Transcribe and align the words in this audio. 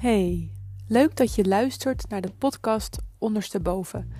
Hey, 0.00 0.52
leuk 0.86 1.16
dat 1.16 1.34
je 1.34 1.44
luistert 1.44 2.08
naar 2.08 2.20
de 2.20 2.32
podcast 2.38 2.98
Ondersteboven, 3.18 4.12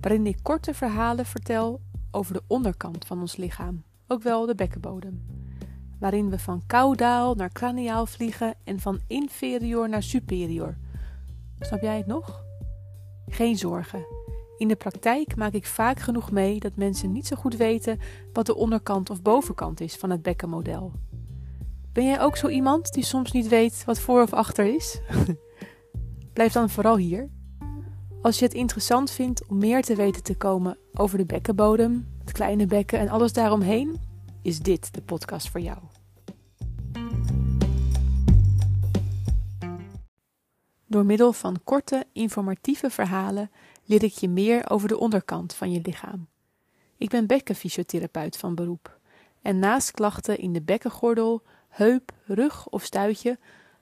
waarin 0.00 0.26
ik 0.26 0.38
korte 0.42 0.74
verhalen 0.74 1.26
vertel 1.26 1.80
over 2.10 2.34
de 2.34 2.42
onderkant 2.46 3.06
van 3.06 3.20
ons 3.20 3.36
lichaam, 3.36 3.84
ook 4.06 4.22
wel 4.22 4.46
de 4.46 4.54
bekkenbodem. 4.54 5.24
Waarin 5.98 6.30
we 6.30 6.38
van 6.38 6.62
kaudaal 6.66 7.34
naar 7.34 7.52
craniaal 7.52 8.06
vliegen 8.06 8.54
en 8.64 8.80
van 8.80 9.00
inferior 9.06 9.88
naar 9.88 10.02
superior. 10.02 10.76
Snap 11.58 11.80
jij 11.80 11.96
het 11.96 12.06
nog? 12.06 12.44
Geen 13.28 13.56
zorgen. 13.56 14.06
In 14.58 14.68
de 14.68 14.76
praktijk 14.76 15.36
maak 15.36 15.52
ik 15.52 15.66
vaak 15.66 16.00
genoeg 16.00 16.30
mee 16.30 16.60
dat 16.60 16.76
mensen 16.76 17.12
niet 17.12 17.26
zo 17.26 17.36
goed 17.36 17.56
weten 17.56 18.00
wat 18.32 18.46
de 18.46 18.54
onderkant 18.54 19.10
of 19.10 19.22
bovenkant 19.22 19.80
is 19.80 19.96
van 19.96 20.10
het 20.10 20.22
bekkenmodel. 20.22 20.92
Ben 21.94 22.04
jij 22.04 22.20
ook 22.20 22.36
zo 22.36 22.48
iemand 22.48 22.92
die 22.92 23.04
soms 23.04 23.32
niet 23.32 23.48
weet 23.48 23.84
wat 23.84 24.00
voor 24.00 24.22
of 24.22 24.32
achter 24.32 24.74
is? 24.74 25.00
Blijf 26.32 26.52
dan 26.52 26.70
vooral 26.70 26.96
hier. 26.96 27.30
Als 28.22 28.38
je 28.38 28.44
het 28.44 28.54
interessant 28.54 29.10
vindt 29.10 29.46
om 29.46 29.58
meer 29.58 29.82
te 29.82 29.94
weten 29.94 30.22
te 30.22 30.36
komen 30.36 30.78
over 30.92 31.18
de 31.18 31.26
bekkenbodem, 31.26 32.08
het 32.18 32.32
kleine 32.32 32.66
bekken 32.66 32.98
en 32.98 33.08
alles 33.08 33.32
daaromheen, 33.32 34.00
is 34.42 34.58
dit 34.58 34.94
de 34.94 35.02
podcast 35.02 35.48
voor 35.48 35.60
jou. 35.60 35.78
Door 40.86 41.04
middel 41.04 41.32
van 41.32 41.60
korte, 41.64 42.06
informatieve 42.12 42.90
verhalen 42.90 43.50
leer 43.84 44.02
ik 44.02 44.12
je 44.12 44.28
meer 44.28 44.70
over 44.70 44.88
de 44.88 44.98
onderkant 44.98 45.54
van 45.54 45.72
je 45.72 45.80
lichaam. 45.82 46.28
Ik 46.96 47.08
ben 47.08 47.26
bekkenfysiotherapeut 47.26 48.36
van 48.36 48.54
beroep 48.54 48.98
en 49.42 49.58
naast 49.58 49.90
klachten 49.90 50.38
in 50.38 50.52
de 50.52 50.62
bekkengordel, 50.62 51.42
heup, 51.74 52.12
rug 52.26 52.68
of 52.68 52.84
stuitje 52.84 53.38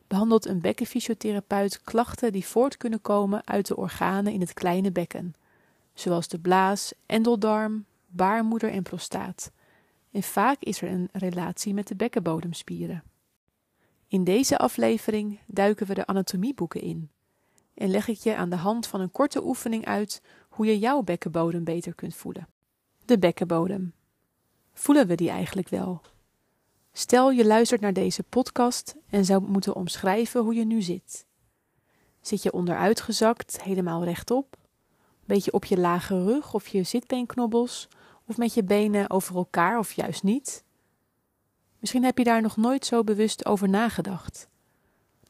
behandelt 0.07 0.47
een 0.47 0.61
bekkenfysiotherapeut 0.61 1.83
klachten 1.83 2.33
die 2.33 2.47
voort 2.47 2.77
kunnen 2.77 3.01
komen 3.01 3.47
uit 3.47 3.67
de 3.67 3.77
organen 3.77 4.33
in 4.33 4.41
het 4.41 4.53
kleine 4.53 4.93
bekken, 4.93 5.35
zoals 5.95 6.29
de 6.29 6.39
blaas, 6.39 6.93
endeldarm, 7.07 7.85
baarmoeder 8.07 8.71
en 8.71 8.83
prostaat. 8.83 9.51
En 10.11 10.23
vaak 10.23 10.57
is 10.61 10.83
er 10.83 10.89
een 10.89 11.09
relatie 11.13 11.75
met 11.75 11.89
de 11.89 11.95
bekkenbodemspieren. 11.95 13.03
In 14.09 14.25
deze 14.25 14.59
aflevering 14.59 15.41
duiken 15.47 15.87
we 15.87 15.95
de 15.95 16.07
anatomieboeken 16.07 16.81
in 16.81 17.11
en 17.75 17.91
leg 17.91 18.09
ik 18.09 18.19
je 18.19 18.37
aan 18.37 18.51
de 18.51 18.57
hand 18.57 18.87
van 18.87 19.01
een 19.01 19.11
korte 19.11 19.45
oefening 19.45 19.87
uit 19.87 20.23
hoe 20.49 20.67
je 20.67 20.79
jouw 20.79 21.03
bekkenbodem 21.03 21.65
beter 21.65 21.95
kunt 21.95 22.15
voelen. 22.15 22.49
De 23.05 23.19
bekkenbodem. 23.19 23.93
Voelen 24.73 25.07
we 25.07 25.15
die 25.15 25.31
eigenlijk 25.31 25.69
wel? 25.69 26.03
Stel 26.95 27.31
je 27.31 27.47
luistert 27.47 27.81
naar 27.81 27.93
deze 27.93 28.23
podcast 28.23 28.97
en 29.11 29.25
zou 29.25 29.43
moeten 29.43 29.75
omschrijven 29.75 30.41
hoe 30.41 30.55
je 30.55 30.65
nu 30.65 30.83
zit. 30.83 31.27
Zit 32.21 32.43
je 32.43 32.53
onderuitgezakt, 32.53 33.63
helemaal 33.63 34.05
rechtop? 34.05 34.57
Beetje 35.25 35.53
op 35.53 35.65
je 35.65 35.79
lage 35.79 36.25
rug 36.25 36.55
of 36.55 36.69
je 36.69 36.83
zitbeenknobbels? 36.83 37.89
Of 38.27 38.37
met 38.37 38.55
je 38.55 38.65
benen 38.65 39.11
over 39.11 39.37
elkaar 39.37 39.79
of 39.79 39.93
juist 39.93 40.23
niet? 40.23 40.65
Misschien 41.79 42.05
heb 42.05 42.19
je 42.19 42.25
daar 42.25 42.43
nog 42.43 42.57
nooit 42.57 42.87
zo 42.87 43.05
bewust 43.05 43.47
over 43.47 43.69
nagedacht. 43.69 44.49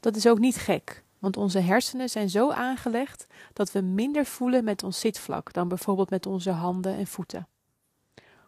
Dat 0.00 0.16
is 0.16 0.26
ook 0.26 0.38
niet 0.38 0.56
gek, 0.56 1.04
want 1.18 1.36
onze 1.36 1.58
hersenen 1.58 2.08
zijn 2.08 2.30
zo 2.30 2.50
aangelegd 2.50 3.26
dat 3.52 3.72
we 3.72 3.80
minder 3.80 4.26
voelen 4.26 4.64
met 4.64 4.82
ons 4.82 5.00
zitvlak 5.00 5.52
dan 5.52 5.68
bijvoorbeeld 5.68 6.10
met 6.10 6.26
onze 6.26 6.50
handen 6.50 6.96
en 6.96 7.06
voeten. 7.06 7.48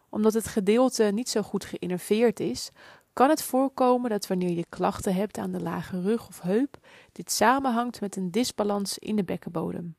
Omdat 0.09 0.33
het 0.33 0.47
gedeelte 0.47 1.03
niet 1.03 1.29
zo 1.29 1.41
goed 1.41 1.65
geïnnerveerd 1.65 2.39
is, 2.39 2.71
kan 3.15 3.29
het 3.29 3.43
voorkomen 3.43 4.09
dat 4.09 4.27
wanneer 4.27 4.51
je 4.51 4.65
klachten 4.69 5.13
hebt 5.13 5.37
aan 5.37 5.51
de 5.51 5.61
lage 5.61 6.01
rug 6.01 6.27
of 6.27 6.41
heup, 6.41 6.77
dit 7.11 7.31
samenhangt 7.31 8.01
met 8.01 8.15
een 8.15 8.31
disbalans 8.31 8.97
in 8.97 9.15
de 9.15 9.23
bekkenbodem. 9.23 9.95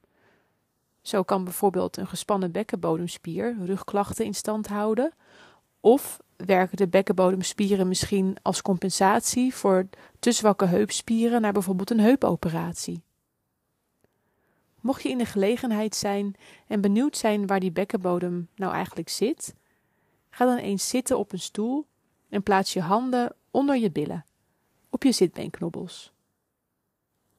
Zo 1.02 1.22
kan 1.22 1.44
bijvoorbeeld 1.44 1.96
een 1.96 2.06
gespannen 2.06 2.52
bekkenbodemspier 2.52 3.56
rugklachten 3.64 4.24
in 4.24 4.34
stand 4.34 4.66
houden, 4.66 5.12
of 5.80 6.20
werken 6.36 6.76
de 6.76 6.88
bekkenbodemspieren 6.88 7.88
misschien 7.88 8.36
als 8.42 8.62
compensatie 8.62 9.54
voor 9.54 9.88
te 10.18 10.32
zwakke 10.32 10.64
heupspieren 10.64 11.40
naar 11.40 11.52
bijvoorbeeld 11.52 11.90
een 11.90 12.00
heupoperatie. 12.00 13.02
Mocht 14.80 15.02
je 15.02 15.08
in 15.08 15.18
de 15.18 15.26
gelegenheid 15.26 15.94
zijn 15.94 16.34
en 16.66 16.80
benieuwd 16.80 17.16
zijn 17.16 17.46
waar 17.46 17.60
die 17.60 17.72
bekkenbodem 17.72 18.48
nou 18.54 18.72
eigenlijk 18.72 19.08
zit, 19.08 19.54
ga 20.30 20.44
dan 20.44 20.56
eens 20.56 20.88
zitten 20.88 21.18
op 21.18 21.32
een 21.32 21.38
stoel 21.38 21.86
en 22.28 22.42
plaats 22.42 22.72
je 22.72 22.80
handen 22.80 23.34
onder 23.50 23.76
je 23.76 23.90
billen, 23.90 24.24
op 24.90 25.02
je 25.02 25.12
zitbeenknobbels. 25.12 26.12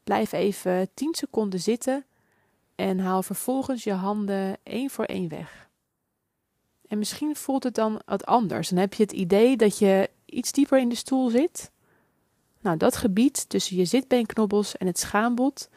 Blijf 0.03 0.31
even 0.31 0.89
10 0.93 1.15
seconden 1.15 1.59
zitten 1.59 2.05
en 2.75 2.99
haal 2.99 3.23
vervolgens 3.23 3.83
je 3.83 3.93
handen 3.93 4.57
één 4.63 4.89
voor 4.89 5.05
één 5.05 5.29
weg. 5.29 5.69
En 6.87 6.97
misschien 6.97 7.35
voelt 7.35 7.63
het 7.63 7.75
dan 7.75 8.01
wat 8.05 8.25
anders. 8.25 8.69
Dan 8.69 8.77
heb 8.77 8.93
je 8.93 9.03
het 9.03 9.11
idee 9.11 9.57
dat 9.57 9.77
je 9.77 10.09
iets 10.25 10.51
dieper 10.51 10.79
in 10.79 10.89
de 10.89 10.95
stoel 10.95 11.29
zit. 11.29 11.71
Nou, 12.61 12.77
dat 12.77 12.95
gebied 12.95 13.49
tussen 13.49 13.77
je 13.77 13.85
zitbeenknobbels 13.85 14.77
en 14.77 14.87
het 14.87 14.99
schaambod, 14.99 15.69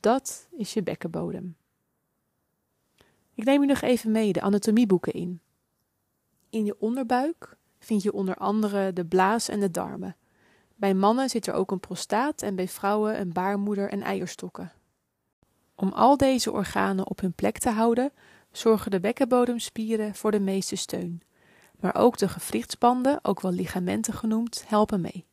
dat 0.00 0.48
is 0.50 0.72
je 0.72 0.82
bekkenbodem. 0.82 1.56
Ik 3.34 3.44
neem 3.44 3.60
je 3.60 3.66
nog 3.66 3.80
even 3.80 4.10
mee 4.10 4.32
de 4.32 4.40
anatomieboeken 4.40 5.12
in. 5.12 5.40
In 6.50 6.64
je 6.64 6.76
onderbuik 6.78 7.56
vind 7.80 8.02
je 8.02 8.12
onder 8.12 8.34
andere 8.34 8.92
de 8.92 9.04
blaas 9.04 9.48
en 9.48 9.60
de 9.60 9.70
darmen. 9.70 10.16
Bij 10.76 10.94
mannen 10.94 11.28
zit 11.28 11.46
er 11.46 11.54
ook 11.54 11.70
een 11.70 11.80
prostaat 11.80 12.42
en 12.42 12.54
bij 12.54 12.68
vrouwen 12.68 13.20
een 13.20 13.32
baarmoeder 13.32 13.90
en 13.90 14.02
eierstokken. 14.02 14.72
Om 15.74 15.92
al 15.92 16.16
deze 16.16 16.52
organen 16.52 17.08
op 17.08 17.20
hun 17.20 17.32
plek 17.32 17.58
te 17.58 17.70
houden, 17.70 18.12
zorgen 18.52 18.90
de 18.90 19.00
bekkenbodemspieren 19.00 20.14
voor 20.14 20.30
de 20.30 20.40
meeste 20.40 20.76
steun. 20.76 21.22
Maar 21.80 21.94
ook 21.94 22.18
de 22.18 22.28
gewrichtsbanden, 22.28 23.18
ook 23.22 23.40
wel 23.40 23.52
ligamenten 23.52 24.14
genoemd, 24.14 24.64
helpen 24.66 25.00
mee. 25.00 25.24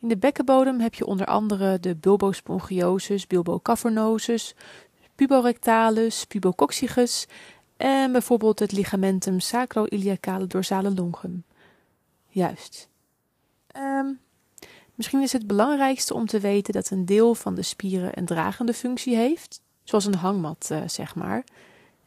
In 0.00 0.08
de 0.08 0.16
bekkenbodem 0.16 0.80
heb 0.80 0.94
je 0.94 1.06
onder 1.06 1.26
andere 1.26 1.80
de 1.80 1.96
bulbospongiosus, 1.96 3.26
bulbocavernosus, 3.26 4.54
puborectalis, 5.14 6.24
pubococcygis 6.24 7.26
en 7.82 8.12
bijvoorbeeld 8.12 8.58
het 8.58 8.72
ligamentum 8.72 9.40
sacroiliacale 9.40 10.46
dorsale 10.46 10.94
longum. 10.94 11.44
Juist. 12.28 12.88
Um, 13.76 14.20
misschien 14.94 15.22
is 15.22 15.32
het 15.32 15.46
belangrijkste 15.46 16.14
om 16.14 16.26
te 16.26 16.40
weten 16.40 16.72
dat 16.72 16.90
een 16.90 17.06
deel 17.06 17.34
van 17.34 17.54
de 17.54 17.62
spieren 17.62 18.18
een 18.18 18.24
dragende 18.24 18.74
functie 18.74 19.16
heeft, 19.16 19.60
zoals 19.82 20.04
een 20.04 20.14
hangmat, 20.14 20.68
uh, 20.72 20.82
zeg 20.86 21.14
maar. 21.14 21.44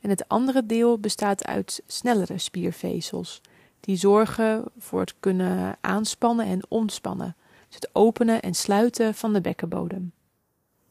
En 0.02 0.10
het 0.10 0.28
andere 0.28 0.66
deel 0.66 1.00
bestaat 1.00 1.46
uit 1.46 1.84
snellere 1.88 2.38
spiervezels, 2.38 3.42
die 3.80 3.96
zorgen 3.98 4.64
voor 4.78 5.00
het 5.00 5.16
kunnen 5.20 5.78
aanspannen 5.82 6.46
en 6.46 6.62
ontspannen, 6.68 7.36
dus 7.68 7.76
het 7.76 7.90
openen 7.94 8.42
en 8.42 8.54
sluiten 8.54 9.16
van 9.16 9.34
de 9.34 9.42
bekkenbodem. 9.42 10.12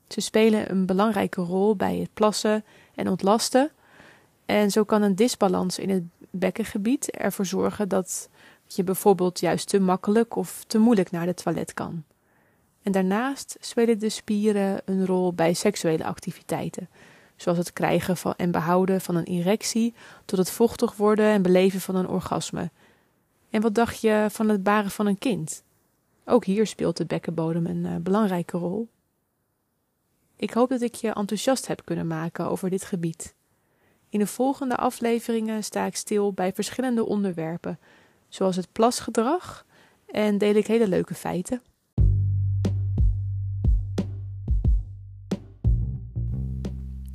Ze 0.09 0.21
spelen 0.21 0.71
een 0.71 0.87
belangrijke 0.87 1.41
rol 1.41 1.77
bij 1.77 1.97
het 1.97 2.15
plassen 2.15 2.65
en 2.95 3.09
ontlasten, 3.09 3.71
en 4.47 4.71
zo 4.71 4.85
kan 4.85 5.03
een 5.03 5.15
disbalans 5.15 5.79
in 5.79 5.91
het 5.91 6.03
bekkengebied 6.31 7.11
ervoor 7.11 7.47
zorgen 7.47 7.89
dat 7.89 8.29
je 8.67 8.85
bijvoorbeeld 8.85 9.41
juist 9.41 9.69
te 9.69 9.81
makkelijk 9.81 10.37
of 10.37 10.65
te 10.67 10.79
moeilijk 10.79 11.11
naar 11.11 11.27
de 11.27 11.35
toilet 11.35 11.75
kan. 11.75 12.05
En 12.83 12.93
daarnaast 12.93 13.57
spelen 13.61 13.99
de 13.99 14.09
spieren 14.09 14.83
een 14.85 15.07
rol 15.07 15.33
bij 15.33 15.55
seksuele 15.55 16.05
activiteiten, 16.05 16.89
zoals 17.37 17.59
het 17.59 17.73
krijgen 17.73 18.17
van 18.17 18.35
en 18.37 18.51
behouden 18.51 19.01
van 19.01 19.15
een 19.15 19.25
erectie 19.25 19.95
tot 20.25 20.39
het 20.39 20.51
vochtig 20.51 20.97
worden 20.97 21.27
en 21.27 21.43
beleven 21.43 21.81
van 21.81 21.95
een 21.95 22.09
orgasme. 22.09 22.71
En 23.51 23.61
wat 23.61 23.75
dacht 23.75 24.01
je 24.01 24.27
van 24.31 24.49
het 24.49 24.63
baren 24.63 24.91
van 24.91 25.07
een 25.07 25.19
kind? 25.19 25.63
Ook 26.25 26.45
hier 26.45 26.67
speelt 26.67 26.97
de 26.97 27.05
bekkenbodem 27.05 27.67
een 27.67 27.85
uh, 27.85 27.97
belangrijke 27.97 28.59
rol. 28.59 28.89
Ik 30.37 30.53
hoop 30.53 30.69
dat 30.69 30.81
ik 30.81 30.95
je 30.95 31.13
enthousiast 31.13 31.67
heb 31.67 31.85
kunnen 31.85 32.07
maken 32.07 32.49
over 32.49 32.71
dit 32.71 32.85
gebied. 32.85 33.35
In 34.15 34.21
de 34.21 34.27
volgende 34.27 34.77
afleveringen 34.77 35.65
sta 35.65 35.85
ik 35.85 35.97
stil 35.97 36.33
bij 36.33 36.53
verschillende 36.53 37.07
onderwerpen, 37.07 37.79
zoals 38.29 38.57
het 38.57 38.73
plasgedrag, 38.73 39.67
en 40.07 40.39
deel 40.39 40.55
ik 40.55 40.67
hele 40.67 40.89
leuke 40.89 41.15
feiten. 41.15 41.63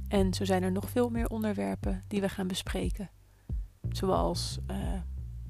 En 0.07 0.33
zo 0.33 0.45
zijn 0.45 0.63
er 0.63 0.71
nog 0.71 0.89
veel 0.89 1.09
meer 1.09 1.27
onderwerpen 1.27 2.03
die 2.07 2.21
we 2.21 2.29
gaan 2.29 2.47
bespreken, 2.47 3.09
zoals 3.89 4.59
uh, 4.71 4.77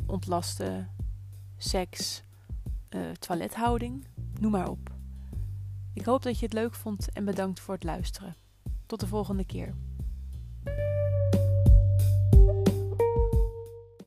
ontlasten, 0.05 0.89
seks, 1.57 2.23
uh, 2.89 3.09
toilethouding, 3.11 4.07
noem 4.39 4.51
maar 4.51 4.69
op. 4.69 4.89
Ik 5.93 6.05
hoop 6.05 6.21
dat 6.21 6.39
je 6.39 6.45
het 6.45 6.53
leuk 6.53 6.73
vond 6.73 7.11
en 7.11 7.25
bedankt 7.25 7.59
voor 7.59 7.73
het 7.73 7.83
luisteren. 7.83 8.35
Tot 8.85 8.99
de 8.99 9.07
volgende 9.07 9.45
keer. 9.45 9.88